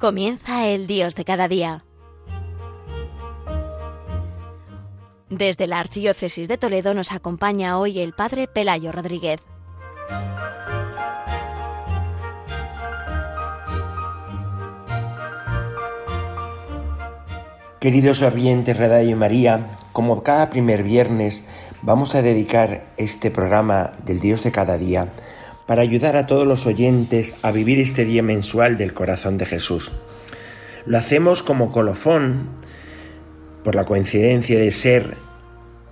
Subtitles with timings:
[0.00, 1.84] Comienza el Dios de cada día.
[5.28, 9.42] Desde la Archidiócesis de Toledo nos acompaña hoy el Padre Pelayo Rodríguez.
[17.78, 21.44] Queridos oyentes Radio María, como cada primer viernes
[21.82, 25.08] vamos a dedicar este programa del Dios de cada día
[25.70, 29.92] para ayudar a todos los oyentes a vivir este día mensual del corazón de Jesús.
[30.84, 32.48] Lo hacemos como colofón
[33.62, 35.14] por la coincidencia de ser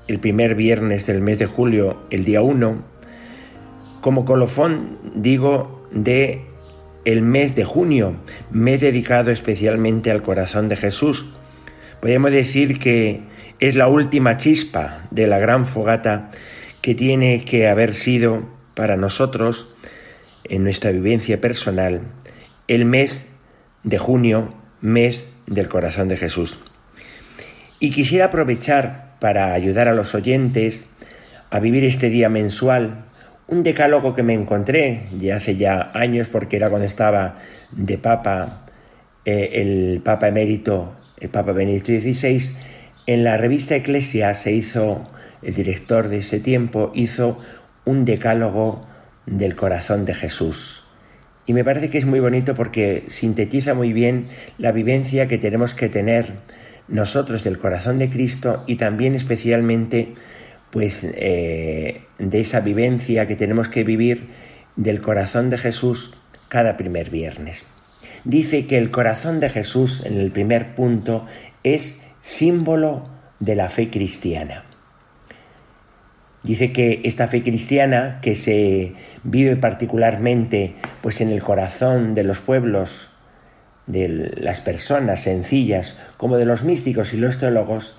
[0.09, 2.83] el primer viernes del mes de julio, el día 1,
[4.01, 6.43] como colofón digo de
[7.05, 8.17] el mes de junio,
[8.51, 11.33] mes dedicado especialmente al corazón de Jesús,
[12.01, 13.21] Podemos decir que
[13.61, 16.33] es la última chispa de la gran fogata
[16.81, 19.75] que tiene que haber sido para nosotros,
[20.45, 22.03] en nuestra vivencia personal,
[22.69, 23.29] el mes
[23.83, 26.57] de junio, mes del corazón de Jesús.
[27.81, 30.89] Y quisiera aprovechar para ayudar a los oyentes
[31.51, 33.07] a vivir este día mensual,
[33.49, 37.41] un decálogo que me encontré ya hace ya años, porque era cuando estaba
[37.73, 38.67] de papa
[39.25, 42.55] eh, el papa emérito el Papa Benedicto XVI,
[43.07, 45.11] en la revista Eclesia se hizo,
[45.43, 47.41] el director de ese tiempo hizo
[47.89, 48.87] un decálogo
[49.27, 50.85] del corazón de Jesús.
[51.47, 55.75] Y me parece que es muy bonito porque sintetiza muy bien la vivencia que tenemos
[55.75, 56.35] que tener
[56.89, 60.15] nosotros del corazón de Cristo y también especialmente
[60.71, 64.29] pues eh, de esa vivencia que tenemos que vivir
[64.77, 66.15] del corazón de Jesús
[66.49, 67.65] cada primer viernes
[68.25, 71.27] dice que el corazón de Jesús, en el primer punto,
[71.63, 73.09] es símbolo
[73.41, 74.65] de la fe cristiana.
[76.43, 78.93] Dice que esta fe cristiana, que se
[79.25, 83.11] vive particularmente pues en el corazón de los pueblos,
[83.87, 87.99] de las personas sencillas, como de los místicos y los teólogos,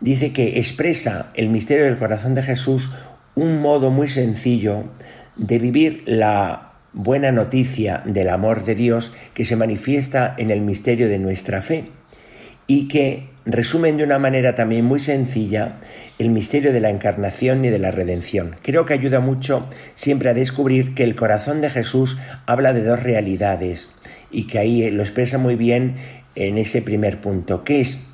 [0.00, 2.90] dice que expresa el misterio del corazón de Jesús
[3.34, 4.84] un modo muy sencillo
[5.36, 11.08] de vivir la buena noticia del amor de Dios que se manifiesta en el misterio
[11.08, 11.90] de nuestra fe
[12.66, 15.76] y que resumen de una manera también muy sencilla
[16.18, 18.56] el misterio de la encarnación y de la redención.
[18.62, 23.02] Creo que ayuda mucho siempre a descubrir que el corazón de Jesús habla de dos
[23.02, 23.94] realidades
[24.30, 25.96] y que ahí lo expresa muy bien
[26.34, 28.04] en ese primer punto, que es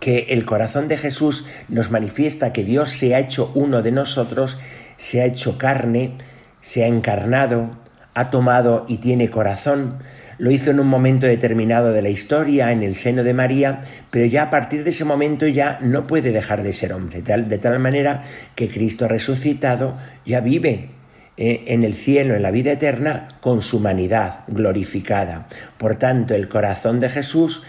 [0.00, 4.58] que el corazón de Jesús nos manifiesta que Dios se ha hecho uno de nosotros,
[4.96, 6.14] se ha hecho carne,
[6.60, 7.76] se ha encarnado,
[8.14, 9.98] ha tomado y tiene corazón,
[10.42, 14.26] lo hizo en un momento determinado de la historia, en el seno de María, pero
[14.26, 17.78] ya a partir de ese momento ya no puede dejar de ser hombre, de tal,
[17.78, 18.24] manera
[18.56, 20.88] que Cristo resucitado ya vive
[21.36, 25.46] eh, en el cielo, en la vida eterna, con su humanidad glorificada.
[25.78, 27.62] Por tanto, el corazón de Jesús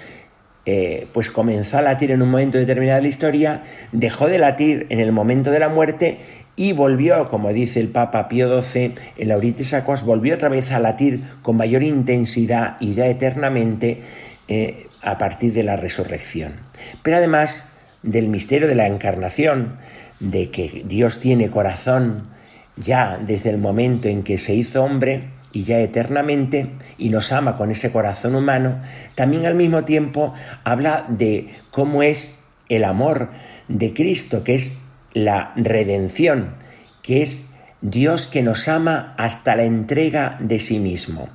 [0.66, 4.88] eh, pues comenzó a latir en un momento determinado de la historia, dejó de latir
[4.90, 6.18] en el momento de la muerte
[6.56, 10.80] y volvió, como dice el Papa Pío XII en Lauritis Aquas, volvió otra vez a
[10.80, 14.02] latir con mayor intensidad y ya eternamente
[14.48, 16.54] eh, a partir de la resurrección.
[17.02, 17.68] Pero además
[18.04, 19.78] del misterio de la encarnación,
[20.20, 22.28] de que Dios tiene corazón
[22.76, 27.58] ya desde el momento en que se hizo hombre y ya eternamente, y nos ama
[27.58, 28.82] con ese corazón humano,
[29.16, 30.34] también al mismo tiempo
[30.64, 32.40] habla de cómo es
[32.70, 33.30] el amor
[33.68, 34.74] de Cristo, que es
[35.14, 36.56] la redención,
[37.02, 37.48] que es
[37.82, 41.30] Dios que nos ama hasta la entrega de sí mismo.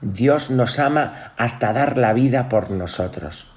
[0.00, 3.50] Dios nos ama hasta dar la vida por nosotros.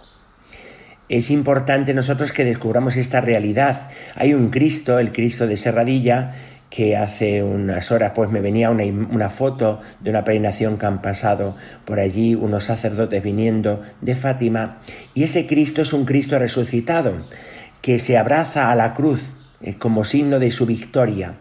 [1.10, 3.90] Es importante nosotros que descubramos esta realidad.
[4.16, 6.32] Hay un Cristo, el Cristo de Serradilla,
[6.70, 11.02] que hace unas horas pues me venía una, una, foto de una peregrinación que han
[11.02, 14.78] pasado por allí unos sacerdotes viniendo de Fátima
[15.14, 17.26] y ese Cristo es un Cristo resucitado
[17.82, 19.22] que se abraza a la cruz
[19.80, 21.34] como signo de su victoria.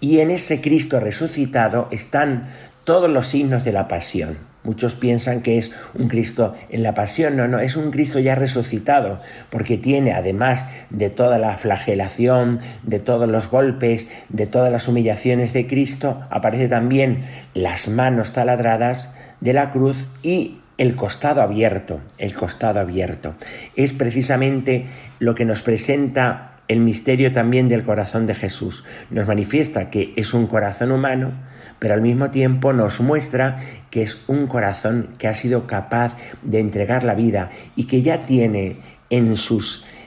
[0.00, 2.48] Y en ese Cristo resucitado están
[2.84, 4.38] todos los signos de la pasión.
[4.66, 8.34] Muchos piensan que es un Cristo en la pasión, no, no, es un Cristo ya
[8.34, 14.88] resucitado, porque tiene, además de toda la flagelación, de todos los golpes, de todas las
[14.88, 17.24] humillaciones de Cristo, aparece también
[17.54, 23.34] las manos taladradas de la cruz y el costado abierto, el costado abierto.
[23.76, 24.86] Es precisamente
[25.20, 28.84] lo que nos presenta el misterio también del corazón de Jesús.
[29.10, 31.32] Nos manifiesta que es un corazón humano,
[31.78, 33.58] pero al mismo tiempo nos muestra
[33.90, 38.26] que es un corazón que ha sido capaz de entregar la vida y que ya
[38.26, 38.78] tiene
[39.10, 39.64] en su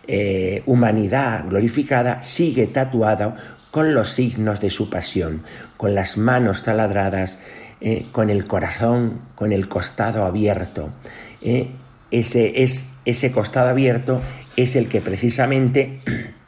[0.08, 3.36] eh, humanidad glorificada, sigue tatuado
[3.72, 5.44] con los signos de su pasión,
[5.78, 7.40] con las manos taladradas,
[7.82, 10.90] eh, con el corazón, con el costado abierto.
[11.42, 11.70] ¿eh?
[12.12, 14.22] ese, es, ese costado abierto
[14.56, 16.02] es el que precisamente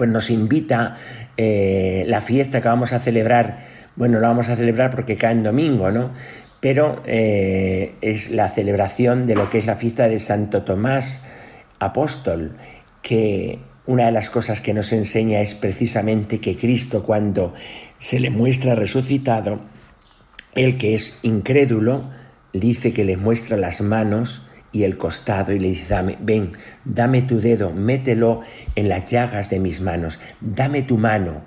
[0.00, 0.96] pues nos invita
[1.36, 3.66] eh, la fiesta que vamos a celebrar,
[3.96, 6.12] bueno, la vamos a celebrar porque cae en domingo, ¿no?
[6.58, 11.22] Pero eh, es la celebración de lo que es la fiesta de Santo Tomás
[11.78, 12.52] Apóstol,
[13.02, 17.52] que una de las cosas que nos enseña es precisamente que Cristo cuando
[17.98, 19.60] se le muestra resucitado,
[20.54, 22.08] el que es incrédulo,
[22.54, 26.52] dice que le muestra las manos y el costado y le dice, dame, ven,
[26.84, 28.42] dame tu dedo, mételo
[28.76, 31.42] en las llagas de mis manos, dame tu mano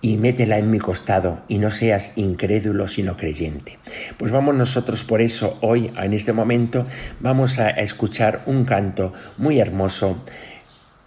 [0.00, 3.78] y métela en mi costado y no seas incrédulo sino creyente.
[4.18, 6.86] Pues vamos nosotros por eso hoy, en este momento,
[7.20, 10.22] vamos a escuchar un canto muy hermoso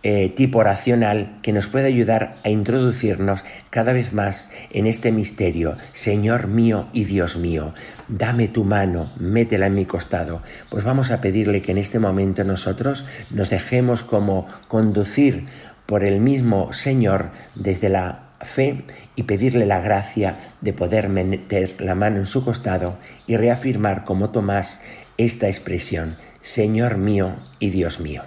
[0.01, 5.75] eh, tipo racional que nos puede ayudar a introducirnos cada vez más en este misterio.
[5.92, 7.74] Señor mío y Dios mío,
[8.07, 10.42] dame tu mano, métela en mi costado.
[10.69, 15.48] Pues vamos a pedirle que en este momento nosotros nos dejemos como conducir
[15.86, 18.86] por el mismo Señor desde la fe
[19.16, 22.98] y pedirle la gracia de poder meter la mano en su costado
[23.28, 24.81] y reafirmar como Tomás
[25.18, 28.24] esta expresión, Señor mío y Dios mío.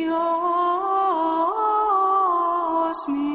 [0.00, 0.16] Dios
[3.08, 3.29] mío.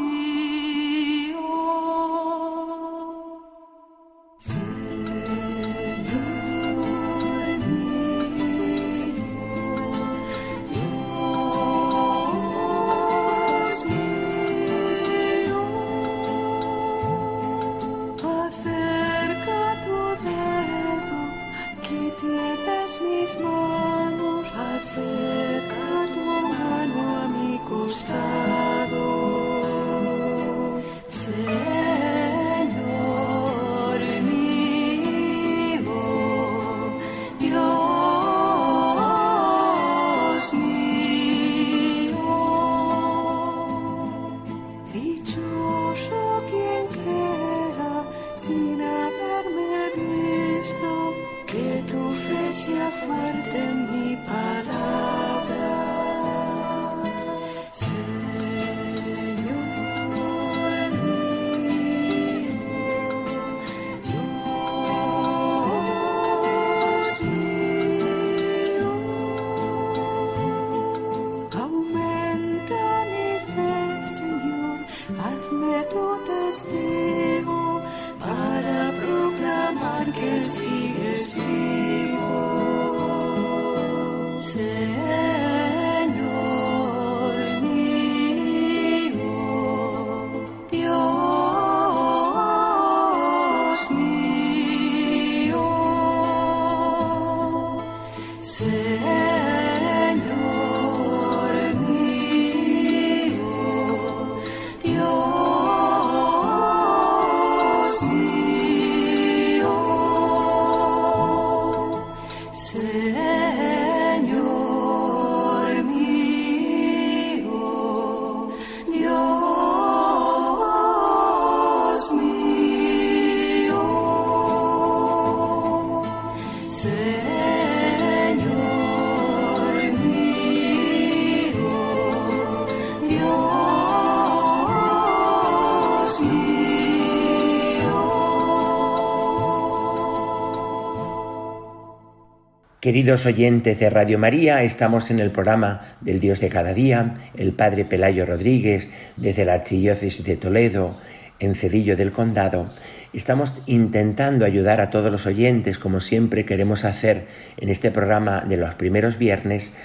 [142.85, 147.51] Queridos oyentes de Radio María, estamos en el programa del Dios de cada día, el
[147.51, 150.95] Padre Pelayo Rodríguez, desde la Archidiócesis de Toledo,
[151.39, 152.71] en Cedillo del Condado.
[153.11, 157.25] Estamos intentando ayudar a todos los oyentes, como siempre queremos hacer
[157.57, 159.75] en este programa de los primeros viernes,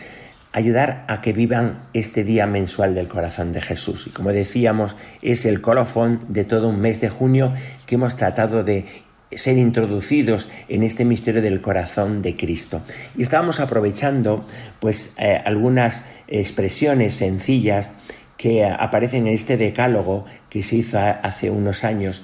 [0.52, 4.08] ayudar a que vivan este día mensual del corazón de Jesús.
[4.08, 7.54] Y como decíamos, es el colofón de todo un mes de junio
[7.86, 8.84] que hemos tratado de
[9.32, 12.82] ser introducidos en este misterio del corazón de Cristo.
[13.16, 14.46] Y estábamos aprovechando
[14.80, 17.90] pues eh, algunas expresiones sencillas
[18.36, 22.22] que aparecen en este decálogo que se hizo hace unos años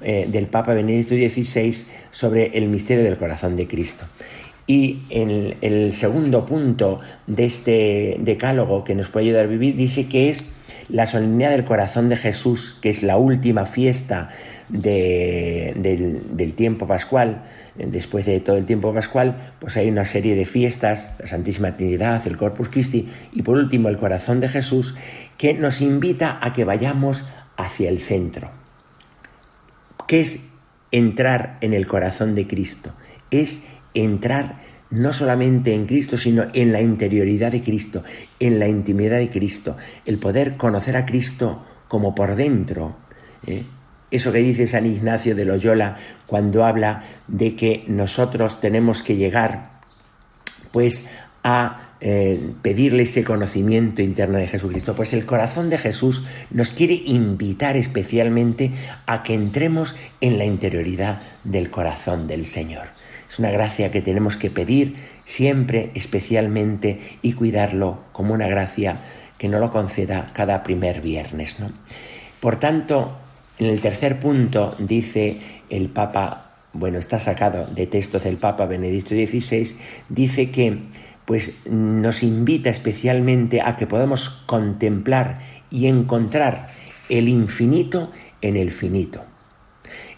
[0.00, 4.04] eh, del Papa Benedicto XVI sobre el misterio del corazón de Cristo.
[4.66, 10.08] Y en el segundo punto de este decálogo que nos puede ayudar a vivir dice
[10.08, 10.44] que es
[10.88, 14.30] la solemnidad del corazón de Jesús, que es la última fiesta
[14.68, 17.42] del, tiempo pascual,
[17.74, 22.26] después de todo el tiempo pascual, pues hay una serie de fiestas, la Santísima Trinidad,
[22.26, 24.94] el Corpus Christi y por último el corazón de Jesús,
[25.36, 27.24] que nos invita a que vayamos
[27.56, 28.50] hacia el centro.
[30.06, 30.40] ¿Qué es
[30.92, 32.92] entrar en el corazón de Cristo?
[33.30, 38.04] Es entrar no solamente en Cristo, sino en la interioridad de Cristo,
[38.38, 42.96] en la intimidad de Cristo, el poder conocer a Cristo como por dentro.
[43.46, 43.64] ¿eh?
[44.10, 49.80] Eso que dice San Ignacio de Loyola cuando habla de que nosotros tenemos que llegar
[50.70, 51.06] pues
[51.42, 54.94] a eh, pedirle ese conocimiento interno de Jesucristo.
[54.94, 58.72] Pues el corazón de Jesús nos quiere invitar especialmente
[59.06, 62.88] a que entremos en la interioridad del corazón del Señor.
[63.28, 68.98] Es una gracia que tenemos que pedir siempre especialmente y cuidarlo como una gracia
[69.38, 71.60] que no lo conceda cada primer viernes.
[71.60, 71.70] ¿no?
[72.40, 73.16] Por tanto,
[73.58, 79.10] en el tercer punto dice el Papa, bueno, está sacado de textos del Papa Benedicto
[79.10, 79.76] XVI,
[80.08, 80.78] dice que
[81.24, 85.40] pues nos invita especialmente a que podamos contemplar
[85.70, 86.68] y encontrar
[87.08, 89.24] el infinito en el finito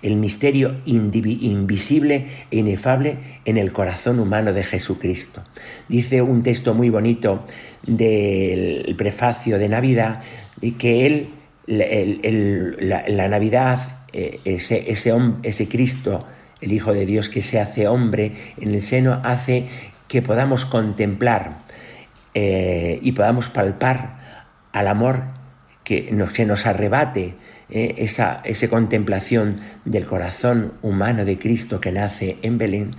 [0.02, 5.42] el misterio invisible e inefable en el corazón humano de Jesucristo.
[5.88, 7.44] Dice un texto muy bonito
[7.86, 10.22] del prefacio de Navidad
[10.78, 11.30] que él,
[11.66, 16.26] la, Navidad, eh, ese, ese, ese Cristo,
[16.60, 19.66] el Hijo de Dios que se hace hombre en el seno, hace
[20.08, 21.58] que podamos contemplar
[22.34, 25.22] eh, y podamos palpar al amor
[25.84, 27.34] que nos, que nos arrebate
[27.70, 32.96] eh, esa, contemplación del corazón humano de Cristo que nace en Belén,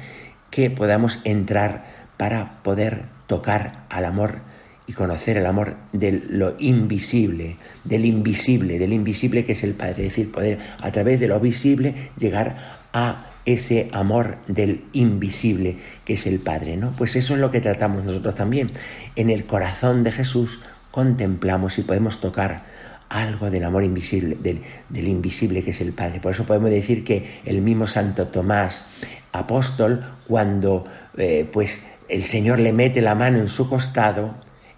[0.51, 1.85] que podamos entrar
[2.17, 4.39] para poder tocar al amor
[4.85, 10.05] y conocer el amor de lo invisible, del invisible, del invisible que es el Padre,
[10.05, 12.57] es decir, poder a través de lo visible llegar
[12.93, 16.91] a ese amor del invisible que es el Padre, ¿no?
[16.97, 18.71] Pues eso es lo que tratamos nosotros también.
[19.15, 20.59] En el corazón de Jesús
[20.91, 22.63] contemplamos y podemos tocar
[23.09, 26.19] algo del amor invisible, del, invisible que es el Padre.
[26.19, 28.85] Por eso podemos decir que el mismo Santo Tomás,
[29.31, 30.85] apóstol, cuando
[31.17, 34.35] eh, pues el Señor le mete la mano en su costado,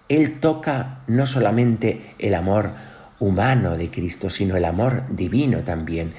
[0.08, 2.70] él toca no solamente el amor
[3.20, 6.12] humano de Cristo, sino el amor divino también.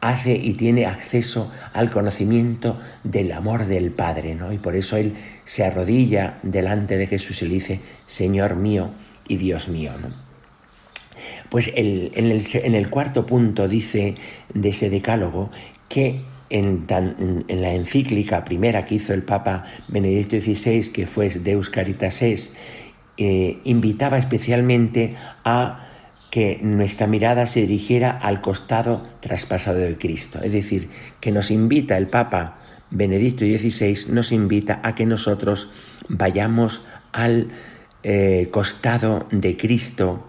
[0.00, 4.52] Hace y tiene acceso al conocimiento del amor del Padre, ¿no?
[4.52, 5.14] Y por eso él
[5.46, 8.90] se arrodilla delante de Jesús y dice, Señor mío
[9.26, 10.23] y Dios mío, ¿no?
[11.54, 14.16] Pues en, el, cuarto punto dice
[14.52, 15.52] de ese decálogo
[15.88, 16.84] que en,
[17.48, 22.52] la encíclica primera que hizo el Papa Benedicto XVI, que fue Deus Caritas Es,
[23.18, 25.90] eh, invitaba especialmente a
[26.28, 30.40] que nuestra mirada se dirigiera al costado traspasado de Cristo.
[30.42, 30.88] Es decir,
[31.20, 32.56] que nos invita el Papa
[32.90, 35.70] Benedicto XVI, nos invita a que nosotros
[36.08, 37.52] vayamos al
[38.02, 40.26] eh, costado de Cristo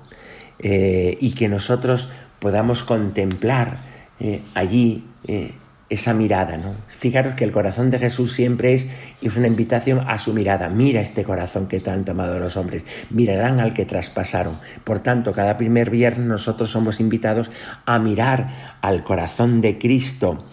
[0.60, 2.10] eh, y que nosotros
[2.40, 3.78] podamos contemplar
[4.22, 5.52] eh, allí eh,
[5.90, 6.76] esa mirada, ¿no?
[6.98, 8.88] Fijaros que el corazón de Jesús siempre es,
[9.22, 10.70] es una invitación a su mirada.
[10.70, 14.60] Mira este corazón que han tomado los hombres, mirarán al que traspasaron.
[14.86, 17.52] Por tanto, cada primer viernes nosotros somos invitados
[17.86, 20.46] a mirar al corazón de Cristo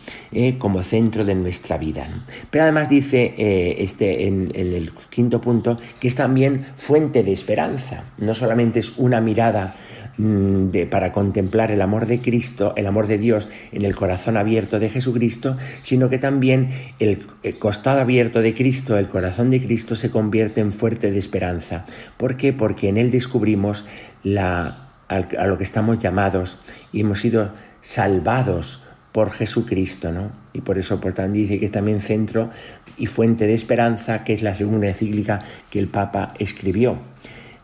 [0.58, 2.08] como centro de nuestra vida.
[2.50, 3.34] Pero además dice
[3.78, 8.04] este, en, el quinto punto que es también fuente de esperanza.
[8.18, 9.74] No solamente es una mirada
[10.18, 14.78] de, para contemplar el amor de Cristo, el amor de Dios en el corazón abierto
[14.78, 17.26] de Jesucristo, sino que también el,
[17.58, 21.86] costado abierto de Cristo, el corazón de Cristo se convierte en fuerte de esperanza.
[22.16, 22.52] ¿Por qué?
[22.52, 23.84] Porque en él descubrimos
[24.22, 26.58] la, a, lo que estamos llamados
[26.92, 30.32] y hemos sido salvados por Jesucristo, ¿no?
[30.54, 32.50] Y por eso, por tanto, dice que es también centro
[32.96, 35.40] y fuente de esperanza, que es la segunda encíclica
[35.70, 36.98] que el Papa escribió,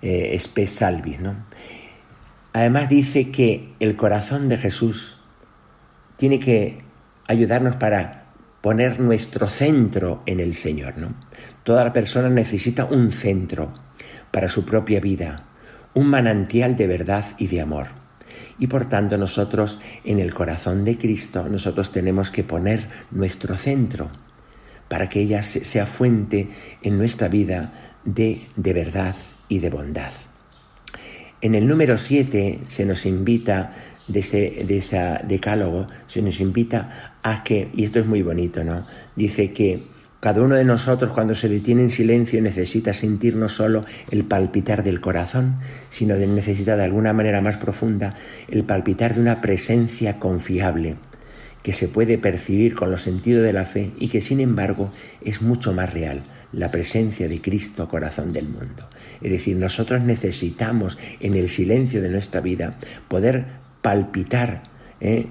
[0.03, 1.49] eh, Spes Salvi, ¿no?
[2.53, 5.19] Además dice que el corazón de Jesús
[6.17, 6.83] tiene que
[7.27, 8.27] ayudarnos para
[8.61, 10.99] poner nuestro centro en el Señor.
[10.99, 11.15] ¿no?
[11.63, 13.73] Toda persona necesita un centro
[14.31, 15.45] para su propia vida,
[15.95, 17.89] un manantial de verdad y de amor.
[18.59, 24.11] Y por tanto nosotros en el corazón de Cristo, nosotros tenemos que poner nuestro centro
[24.89, 26.49] para que ella sea fuente
[26.83, 29.15] en nuestra vida de, de verdad
[29.49, 30.13] y de bondad.
[31.41, 33.73] En el número 7 se nos invita,
[34.09, 38.85] de ese, de decálogo, se nos invita a que, y esto es muy bonito, ¿no?
[39.15, 39.85] Dice que
[40.19, 44.83] cada uno de nosotros cuando se detiene en silencio necesita sentir no solo el palpitar
[44.83, 48.17] del corazón, sino de, necesita de alguna manera más profunda
[48.49, 50.97] el palpitar de una presencia confiable
[51.63, 54.93] que se puede percibir con los sentidos de la fe y que sin embargo
[55.25, 58.89] es mucho más real la presencia de Cristo, corazón del mundo.
[59.23, 63.47] Es decir, nosotros necesitamos en el silencio de nuestra vida poder
[63.83, 64.65] palpitar
[65.01, 65.27] ¿eh?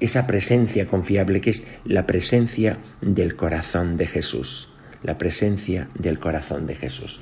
[0.00, 4.68] esa presencia confiable que es la presencia del corazón de Jesús,
[5.02, 7.20] la presencia del corazón de Jesús.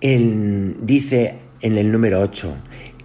[0.00, 2.56] Él dice en el número 8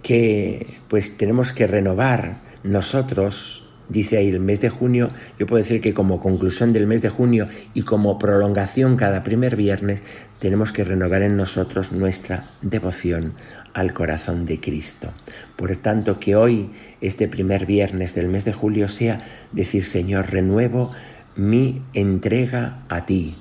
[0.02, 5.80] que pues tenemos que renovar nosotros, dice ahí el mes de junio, yo puedo decir
[5.80, 10.00] que como conclusión del mes de junio y como prolongación cada primer viernes,
[10.38, 13.34] tenemos que renovar en nosotros nuestra devoción
[13.74, 15.10] al corazón de Cristo.
[15.56, 16.70] Por tanto, que hoy,
[17.00, 20.92] este primer viernes del mes de julio, sea decir, Señor, renuevo
[21.36, 23.36] mi entrega a ti,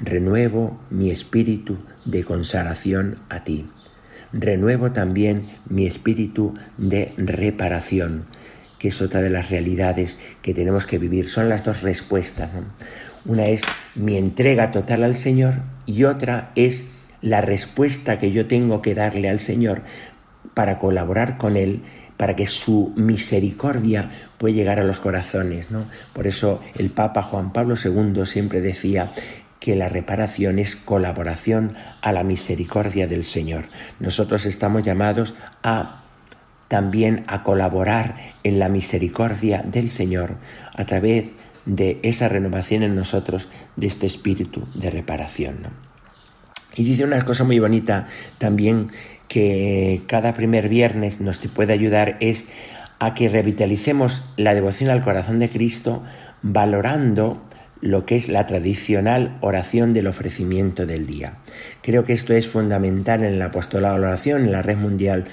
[0.00, 3.66] renuevo mi espíritu de consagración a ti,
[4.32, 8.24] renuevo también mi espíritu de reparación,
[8.78, 11.28] que es otra de las realidades que tenemos que vivir.
[11.28, 12.50] Son las dos respuestas.
[13.24, 13.62] Una es
[13.94, 15.54] mi entrega total al Señor
[15.86, 16.84] y otra es
[17.22, 19.82] la respuesta que yo tengo que darle al Señor
[20.54, 21.82] para colaborar con Él,
[22.16, 25.70] para que su misericordia pueda llegar a los corazones.
[25.70, 25.84] ¿no?
[26.12, 29.12] Por eso el Papa Juan Pablo II siempre decía
[29.60, 33.64] que la reparación es colaboración a la misericordia del Señor.
[33.98, 36.04] Nosotros estamos llamados a
[36.68, 40.36] también a colaborar en la misericordia del Señor
[40.74, 41.30] a través
[41.64, 45.68] de esa renovación en nosotros de este espíritu de reparación.
[46.74, 48.08] Y dice una cosa muy bonita
[48.38, 48.90] también
[49.28, 52.48] que cada primer viernes nos puede ayudar es
[52.98, 56.02] a que revitalicemos la devoción al corazón de Cristo
[56.42, 57.42] valorando
[57.80, 61.34] lo que es la tradicional oración del ofrecimiento del día.
[61.82, 65.26] Creo que esto es fundamental en el apostolado de la oración, en la red mundial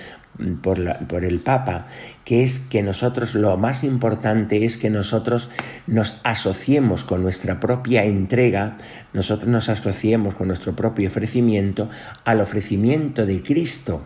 [0.61, 1.87] por, el Papa,
[2.25, 5.49] que es que nosotros lo más importante es que nosotros
[5.87, 8.77] nos asociemos con nuestra propia entrega,
[9.13, 11.89] nosotros nos asociemos con nuestro propio ofrecimiento
[12.25, 14.03] al ofrecimiento de Cristo.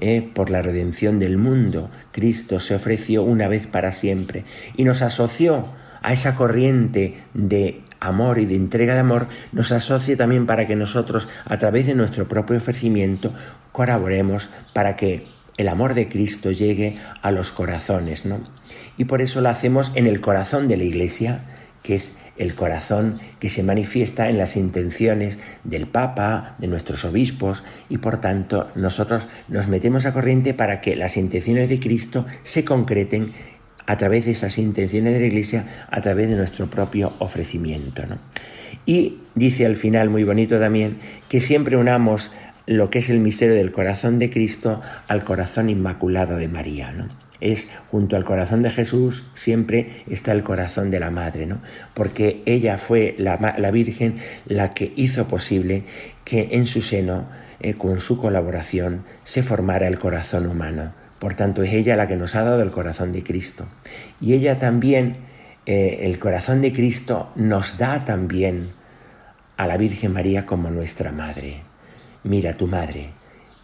[0.00, 0.28] ¿eh?
[0.34, 4.44] por la redención del mundo, Cristo se ofreció una vez para siempre
[4.76, 5.68] y nos asoció
[6.00, 10.74] a esa corriente de amor y de entrega de amor, nos asocie también para que
[10.74, 13.34] nosotros, a través de nuestro propio ofrecimiento,
[13.72, 15.26] colaboremos para que
[15.60, 18.40] el amor de Cristo llegue a los corazones, ¿no?
[18.96, 21.42] Y por eso lo hacemos en el corazón de la Iglesia,
[21.82, 27.62] que es el corazón que se manifiesta en las intenciones del Papa, de nuestros obispos,
[27.90, 32.64] y por tanto nosotros nos metemos a corriente para que las intenciones de Cristo se
[32.64, 33.34] concreten
[33.84, 38.06] a través de esas intenciones de la Iglesia, a través de nuestro propio ofrecimiento.
[38.06, 38.16] ¿no?
[38.86, 42.30] Y dice al final, muy bonito también, que siempre unamos
[42.70, 47.08] lo que es el misterio del corazón de Cristo al corazón inmaculado de María, ¿no?
[47.40, 51.58] Es junto al corazón de Jesús siempre está el corazón de la Madre, ¿no?
[51.94, 55.82] Porque ella fue la, Virgen la que hizo posible
[56.24, 57.24] que en su seno,
[57.58, 60.92] eh, con su colaboración, se formara el corazón humano.
[61.18, 63.66] Por tanto, es ella la que nos ha dado el corazón de Cristo.
[64.20, 65.16] Y ella también,
[65.66, 68.68] eh, el corazón de Cristo, nos da también
[69.56, 71.68] a la Virgen María como nuestra Madre
[72.24, 73.10] mira tu madre.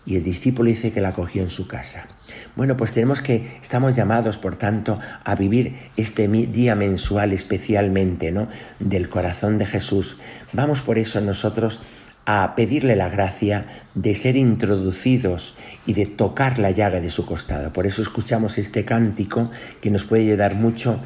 [0.04, 2.06] Y el discípulo dice que la cogió en su casa.
[2.54, 8.48] Bueno, pues tenemos que, estamos llamados, por tanto, a vivir este día mensual especialmente, ¿no?
[8.78, 10.16] Del corazón de Jesús.
[10.52, 11.80] Vamos por eso nosotros
[12.24, 17.72] a pedirle la gracia de ser introducidos y de tocar la llaga de su costado.
[17.72, 21.00] Por eso escuchamos este cántico que nos puede ayudar mucho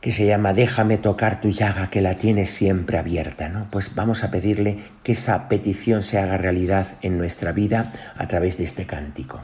[0.00, 3.66] que se llama Déjame tocar tu llaga que la tienes siempre abierta, ¿no?
[3.70, 8.56] Pues vamos a pedirle que esa petición se haga realidad en nuestra vida a través
[8.56, 9.40] de este cántico.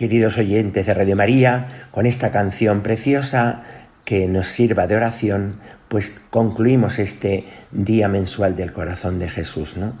[0.00, 3.64] Queridos oyentes de Radio María, con esta canción preciosa
[4.06, 5.56] que nos sirva de oración,
[5.88, 9.92] pues concluimos este día mensual del corazón de Jesús, ¿no?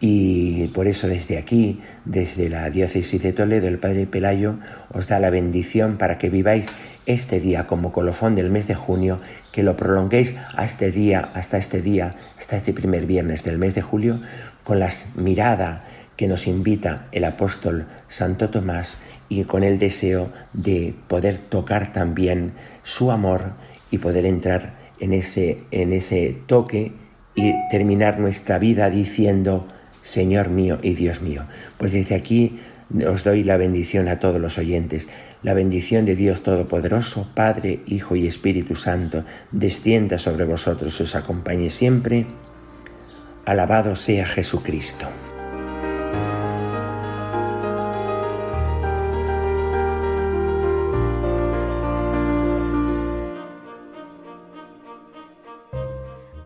[0.00, 4.56] Y por eso desde aquí, desde la diócesis de Toledo, el Padre Pelayo
[4.92, 6.66] os da la bendición para que viváis
[7.06, 9.20] este día como colofón del mes de junio,
[9.52, 13.76] que lo prolonguéis hasta este día, hasta este día, hasta este primer viernes del mes
[13.76, 14.18] de julio,
[14.64, 15.84] con la mirada
[16.16, 22.52] que nos invita el apóstol Santo Tomás y con el deseo de poder tocar también
[22.82, 23.52] su amor
[23.90, 26.92] y poder entrar en ese, en ese toque
[27.34, 29.66] y terminar nuestra vida diciendo,
[30.02, 31.44] Señor mío y Dios mío.
[31.78, 32.60] Pues desde aquí
[33.06, 35.06] os doy la bendición a todos los oyentes.
[35.42, 41.70] La bendición de Dios Todopoderoso, Padre, Hijo y Espíritu Santo, descienda sobre vosotros, os acompañe
[41.70, 42.26] siempre.
[43.44, 45.06] Alabado sea Jesucristo.